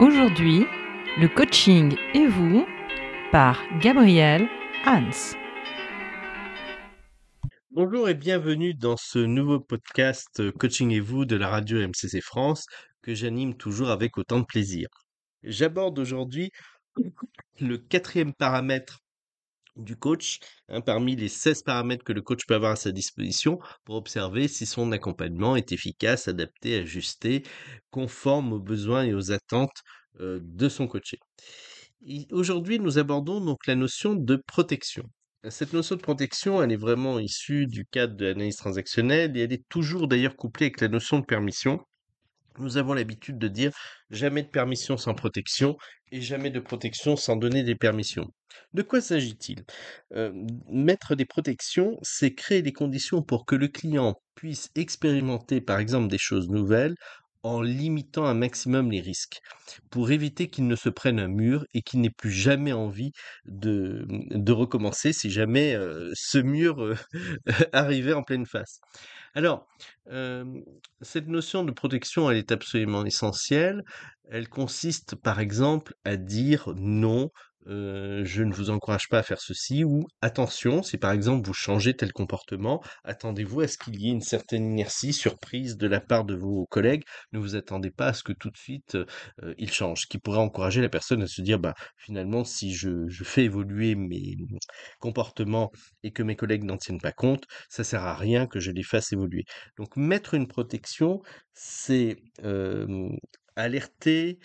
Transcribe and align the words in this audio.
Aujourd'hui, 0.00 0.64
le 1.18 1.28
coaching 1.28 1.94
et 2.14 2.26
vous 2.26 2.64
par 3.32 3.60
Gabriel 3.82 4.48
Hans. 4.86 5.36
Bonjour 7.70 8.08
et 8.08 8.14
bienvenue 8.14 8.72
dans 8.72 8.96
ce 8.96 9.18
nouveau 9.18 9.60
podcast 9.60 10.40
euh, 10.40 10.52
Coaching 10.52 10.90
et 10.92 11.00
vous 11.00 11.26
de 11.26 11.36
la 11.36 11.48
radio 11.48 11.86
MCC 11.86 12.22
France 12.22 12.64
que 13.02 13.14
j'anime 13.14 13.58
toujours 13.58 13.90
avec 13.90 14.16
autant 14.16 14.40
de 14.40 14.46
plaisir. 14.46 14.88
J'aborde 15.42 15.98
aujourd'hui 15.98 16.50
le 17.60 17.76
quatrième 17.76 18.32
paramètre 18.32 19.00
du 19.76 19.96
coach, 19.96 20.38
hein, 20.68 20.80
parmi 20.80 21.16
les 21.16 21.28
16 21.28 21.62
paramètres 21.62 22.04
que 22.04 22.12
le 22.12 22.22
coach 22.22 22.46
peut 22.46 22.54
avoir 22.54 22.72
à 22.72 22.76
sa 22.76 22.92
disposition 22.92 23.58
pour 23.84 23.96
observer 23.96 24.48
si 24.48 24.66
son 24.66 24.92
accompagnement 24.92 25.56
est 25.56 25.72
efficace, 25.72 26.28
adapté, 26.28 26.76
ajusté, 26.76 27.44
conforme 27.90 28.52
aux 28.52 28.60
besoins 28.60 29.04
et 29.04 29.14
aux 29.14 29.32
attentes 29.32 29.82
de 30.18 30.68
son 30.68 30.86
coaché. 30.86 31.18
Aujourd'hui, 32.32 32.78
nous 32.78 32.98
abordons 32.98 33.40
donc 33.40 33.66
la 33.66 33.74
notion 33.74 34.14
de 34.14 34.36
protection. 34.36 35.04
Cette 35.48 35.72
notion 35.72 35.96
de 35.96 36.00
protection, 36.02 36.62
elle 36.62 36.72
est 36.72 36.76
vraiment 36.76 37.18
issue 37.18 37.66
du 37.66 37.86
cadre 37.86 38.14
de 38.16 38.26
l'analyse 38.26 38.56
transactionnelle 38.56 39.36
et 39.36 39.40
elle 39.40 39.52
est 39.52 39.66
toujours 39.68 40.08
d'ailleurs 40.08 40.36
couplée 40.36 40.66
avec 40.66 40.80
la 40.80 40.88
notion 40.88 41.18
de 41.18 41.24
permission. 41.24 41.80
Nous 42.60 42.76
avons 42.76 42.92
l'habitude 42.94 43.38
de 43.38 43.48
dire 43.48 43.72
jamais 44.10 44.42
de 44.42 44.48
permission 44.48 44.96
sans 44.96 45.14
protection 45.14 45.76
et 46.12 46.20
jamais 46.20 46.50
de 46.50 46.60
protection 46.60 47.16
sans 47.16 47.36
donner 47.36 47.62
des 47.62 47.74
permissions. 47.74 48.26
De 48.72 48.82
quoi 48.82 49.00
s'agit-il? 49.00 49.64
Euh, 50.14 50.32
Mettre 50.68 51.14
des 51.14 51.24
protections, 51.24 51.98
c'est 52.02 52.34
créer 52.34 52.62
des 52.62 52.72
conditions 52.72 53.22
pour 53.22 53.46
que 53.46 53.54
le 53.54 53.68
client 53.68 54.20
puisse 54.34 54.70
expérimenter 54.74 55.60
par 55.60 55.78
exemple 55.78 56.08
des 56.08 56.18
choses 56.18 56.48
nouvelles 56.48 56.94
en 57.42 57.62
limitant 57.62 58.26
un 58.26 58.34
maximum 58.34 58.90
les 58.90 59.00
risques, 59.00 59.40
pour 59.90 60.10
éviter 60.10 60.48
qu'il 60.48 60.66
ne 60.66 60.76
se 60.76 60.88
prenne 60.88 61.18
un 61.18 61.28
mur 61.28 61.64
et 61.74 61.82
qu'il 61.82 62.00
n'ait 62.00 62.10
plus 62.10 62.30
jamais 62.30 62.72
envie 62.72 63.12
de, 63.46 64.06
recommencer 64.52 65.12
si 65.12 65.30
jamais 65.30 65.74
euh, 65.74 66.10
ce 66.14 66.38
mur 66.38 66.82
euh, 66.82 66.96
arrivait 67.72 68.12
en 68.12 68.22
pleine 68.22 68.46
face. 68.46 68.80
Alors, 69.34 69.68
cette 71.02 71.28
notion 71.28 71.62
de 71.62 71.70
protection, 71.70 72.30
elle 72.30 72.38
est 72.38 72.50
absolument 72.50 73.04
essentielle. 73.04 73.82
Elle 74.28 74.48
consiste, 74.48 75.14
par 75.14 75.38
exemple, 75.38 75.94
à 76.04 76.16
dire 76.16 76.72
non 76.74 77.30
euh, 77.66 78.24
je 78.24 78.42
ne 78.42 78.52
vous 78.52 78.70
encourage 78.70 79.08
pas 79.08 79.18
à 79.18 79.22
faire 79.22 79.40
ceci, 79.40 79.84
ou 79.84 80.06
attention, 80.22 80.82
si 80.82 80.96
par 80.96 81.12
exemple 81.12 81.46
vous 81.46 81.54
changez 81.54 81.94
tel 81.94 82.12
comportement, 82.12 82.82
attendez-vous 83.04 83.60
à 83.60 83.68
ce 83.68 83.76
qu'il 83.76 84.00
y 84.00 84.08
ait 84.08 84.12
une 84.12 84.22
certaine 84.22 84.70
inertie, 84.70 85.12
surprise 85.12 85.76
de 85.76 85.86
la 85.86 86.00
part 86.00 86.24
de 86.24 86.34
vos 86.34 86.66
collègues, 86.66 87.04
ne 87.32 87.38
vous 87.38 87.56
attendez 87.56 87.90
pas 87.90 88.08
à 88.08 88.12
ce 88.14 88.22
que 88.22 88.32
tout 88.32 88.50
de 88.50 88.56
suite 88.56 88.96
euh, 89.42 89.54
il 89.58 89.70
change, 89.70 90.02
ce 90.02 90.06
qui 90.06 90.18
pourrait 90.18 90.38
encourager 90.38 90.80
la 90.80 90.88
personne 90.88 91.22
à 91.22 91.26
se 91.26 91.42
dire, 91.42 91.58
bah 91.58 91.74
finalement, 91.98 92.44
si 92.44 92.74
je, 92.74 93.08
fais 93.24 93.44
évoluer 93.44 93.94
mes 93.94 94.36
comportements 94.98 95.70
et 96.02 96.10
que 96.12 96.22
mes 96.22 96.36
collègues 96.36 96.64
n'en 96.64 96.78
tiennent 96.78 97.00
pas 97.00 97.12
compte, 97.12 97.44
ça 97.68 97.84
sert 97.84 98.02
à 98.02 98.14
rien 98.14 98.46
que 98.46 98.60
je 98.60 98.70
les 98.70 98.82
fasse 98.82 99.12
évoluer. 99.12 99.44
Donc 99.76 99.96
mettre 99.96 100.34
une 100.34 100.48
protection, 100.48 101.20
c'est 101.52 102.16
alerter, 103.56 104.38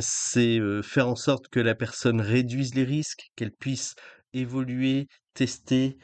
c'est 0.00 0.58
faire 0.82 1.08
en 1.08 1.16
sorte 1.16 1.48
que 1.48 1.60
la 1.60 1.74
personne 1.74 2.20
réduise 2.20 2.74
les 2.74 2.84
risques, 2.84 3.30
qu'elle 3.36 3.52
puisse 3.52 3.94
évoluer, 4.32 5.08
tester, 5.34 5.98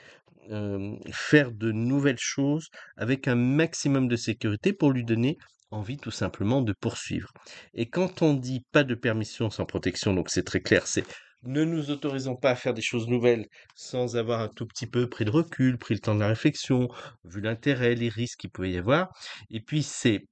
faire 1.11 1.53
de 1.53 1.73
nouvelles 1.73 2.19
choses 2.19 2.69
avec 2.97 3.28
un 3.28 3.36
maximum 3.36 4.08
de 4.08 4.17
sécurité 4.17 4.73
pour 4.73 4.91
lui 4.91 5.05
donner 5.05 5.36
envie 5.70 5.97
tout 5.97 6.11
simplement 6.11 6.61
de 6.61 6.75
poursuivre. 6.78 7.33
Et 7.75 7.89
quand 7.89 8.20
on 8.20 8.34
dit 8.34 8.61
pas 8.73 8.84
de 8.84 8.95
permission 8.95 9.48
sans 9.48 9.64
protection, 9.64 10.12
donc 10.12 10.28
c'est 10.28 10.45
très 10.45 10.61
clair, 10.61 10.86
c'est 10.86 11.05
ne 11.45 11.64
nous 11.64 11.91
autorisons 11.91 12.36
pas 12.36 12.50
à 12.50 12.55
faire 12.55 12.75
des 12.75 12.83
choses 12.83 13.08
nouvelles 13.08 13.46
sans 13.74 14.17
avoir 14.17 14.41
un 14.41 14.48
tout 14.48 14.67
petit 14.67 14.86
peu 14.86 15.08
pris 15.08 15.24
de 15.24 15.30
recul, 15.30 15.77
pris 15.79 15.95
le 15.95 16.01
temps 16.01 16.14
de 16.14 16.20
la 16.20 16.29
réflexion, 16.29 16.89
vu 17.24 17.41
l'intérêt, 17.41 17.95
les 17.95 18.11
risques 18.11 18.41
qu'il 18.41 18.51
pouvait 18.51 18.73
y 18.73 18.79
avoir. 18.79 19.08
Et 19.51 19.61
puis 19.61 19.83
c'est 19.83 20.27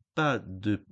de, 0.47 0.85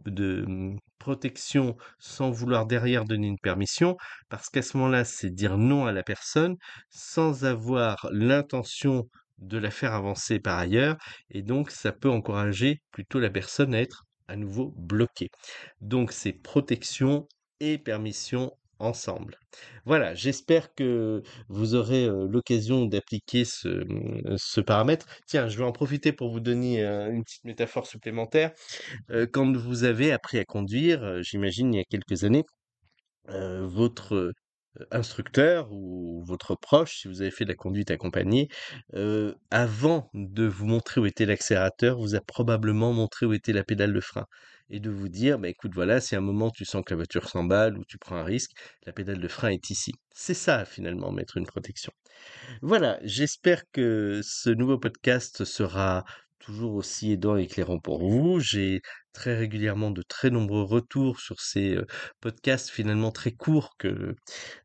mmh, 0.47 0.78
protection 0.99 1.77
sans 1.99 2.31
vouloir 2.31 2.66
derrière 2.66 3.05
donner 3.05 3.28
une 3.28 3.39
permission, 3.39 3.97
parce 4.28 4.49
qu'à 4.50 4.62
ce 4.62 4.77
moment-là, 4.77 5.05
c'est 5.05 5.31
dire 5.31 5.56
non 5.59 5.87
à 5.87 5.93
la 5.93 6.03
personne 6.03 6.56
sans 6.91 7.44
avoir 7.44 8.09
l'intention 8.12 9.05
de 9.38 9.59
la 9.59 9.71
faire 9.71 9.94
avancer 9.94 10.41
par 10.41 10.59
ailleurs, 10.59 10.97
et 11.31 11.43
donc 11.43 11.71
ça 11.71 11.93
peut 11.93 12.11
encourager 12.11 12.83
plutôt 12.91 13.21
la 13.21 13.31
personne 13.31 13.75
à 13.75 13.81
être 13.81 14.05
à 14.27 14.37
nouveau 14.37 14.75
bloquée. 14.77 15.31
Donc 15.81 16.12
c'est 16.12 16.33
protection 16.33 17.27
et 17.61 17.78
permission 17.78 18.53
ensemble. 18.78 19.39
Voilà, 19.84 20.15
j'espère 20.15 20.75
que 20.75 21.22
vous 21.49 21.75
aurez 21.75 22.06
l'occasion 22.06 22.87
d'appliquer 22.87 23.44
ce, 23.44 23.69
mmh, 23.69 24.37
ce, 24.39 24.61
paramètre. 24.61 25.06
Tiens, 25.27 25.49
je 25.49 25.59
vais 25.59 25.65
en 25.65 25.72
profiter 25.72 26.12
pour 26.12 26.31
vous 26.31 26.41
donner 26.41 26.83
une 26.84 27.25
petite 27.25 27.44
métaphore 27.44 27.87
supplémentaire. 27.87 28.53
quand 29.33 29.56
vous 29.56 29.84
avez 29.84 30.12
appris 30.12 30.38
à 30.38 30.44
conduire, 30.44 31.22
j'imagine 31.22 31.75
il 31.75 31.78
y 31.78 31.81
a 31.81 31.84
quelques 31.84 32.25
années, 32.25 32.44
votre 33.28 34.33
instructeur 34.91 35.72
ou 35.72 36.22
votre 36.25 36.55
proche, 36.55 37.00
si 37.00 37.09
vous 37.09 37.22
avez 37.22 37.31
fait 37.31 37.44
de 37.44 37.50
la 37.50 37.56
conduite 37.56 37.91
accompagnée, 37.91 38.49
avant 39.50 40.11
de 40.15 40.47
vous 40.47 40.67
montrer 40.67 41.00
où 41.00 41.06
était 41.06 41.27
l'accélérateur, 41.27 41.99
vous 41.99 42.15
a 42.15 42.21
probablement 42.21 42.93
montré 42.93 43.27
où 43.27 43.33
était 43.33 43.53
la 43.53 43.65
pédale 43.65 43.93
de 43.93 44.00
frein 44.00 44.27
et 44.71 44.81
de 44.81 44.91
vous 44.91 45.09
dire, 45.09 45.39
bah, 45.39 45.49
écoute, 45.49 45.73
voilà, 45.75 46.01
si 46.01 46.15
à 46.15 46.19
un 46.19 46.23
moment 46.23 46.51
tu 46.51 46.65
sens 46.65 46.83
que 46.84 46.93
la 46.93 46.97
voiture 46.97 47.29
s'emballe 47.29 47.79
ou 47.79 47.84
tu 47.84 47.99
prends 47.99 48.17
un 48.17 48.25
risque, 48.25 48.53
la 48.87 48.93
pédale 48.93 49.21
de 49.21 49.29
frein 49.29 49.51
est 49.51 49.71
ici. 49.71 49.93
C'est 50.15 50.34
ça, 50.34 50.65
finalement, 50.65 51.12
mettre 51.12 51.37
une 51.37 51.47
protection. 51.47 51.93
Voilà, 52.62 52.99
j'espère 53.03 53.62
que 53.73 54.21
ce 54.23 54.51
nouveau 54.51 54.79
podcast 54.79 55.45
sera 55.45 56.05
toujours 56.48 56.76
aussi 56.76 57.12
aidant 57.12 57.36
et 57.36 57.42
éclairant 57.42 57.78
pour 57.78 58.00
vous. 58.00 58.41
J'ai 58.41 58.81
très 59.12 59.36
régulièrement 59.36 59.91
de 59.91 60.00
très 60.00 60.31
nombreux 60.31 60.62
retours 60.62 61.20
sur 61.20 61.41
ces 61.41 61.76
podcasts 62.22 62.70
finalement 62.70 63.10
très 63.10 63.32
courts 63.32 63.76
que 63.78 64.16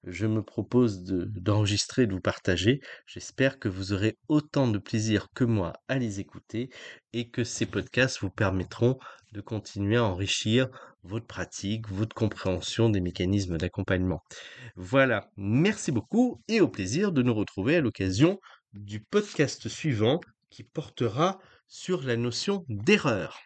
je 0.06 0.26
me 0.26 0.42
propose 0.42 1.04
d'enregistrer, 1.04 2.08
de 2.08 2.14
vous 2.14 2.22
partager. 2.22 2.80
J'espère 3.06 3.60
que 3.60 3.68
vous 3.68 3.92
aurez 3.92 4.18
autant 4.30 4.70
de 4.70 4.78
plaisir 4.78 5.28
que 5.36 5.44
moi 5.44 5.74
à 5.90 6.00
les 6.00 6.22
écouter 6.22 6.70
et 7.12 7.30
que 7.30 7.44
ces 7.44 7.66
podcasts 7.66 8.22
vous 8.22 8.30
permettront 8.30 8.98
de 9.34 9.42
continuer 9.42 9.98
à 9.98 10.06
enrichir 10.06 10.70
votre 11.04 11.28
pratique, 11.28 11.90
votre 11.90 12.16
compréhension 12.16 12.90
des 12.90 13.02
mécanismes 13.02 13.58
d'accompagnement. 13.58 14.22
Voilà, 14.78 15.30
merci 15.36 15.92
beaucoup 15.92 16.42
et 16.48 16.62
au 16.62 16.70
plaisir 16.70 17.12
de 17.12 17.24
nous 17.24 17.34
retrouver 17.34 17.76
à 17.76 17.82
l'occasion 17.82 18.40
du 18.72 19.02
podcast 19.02 19.68
suivant 19.68 20.22
qui 20.50 20.64
portera 20.64 21.40
sur 21.74 22.04
la 22.04 22.18
notion 22.18 22.66
d'erreur. 22.70 23.40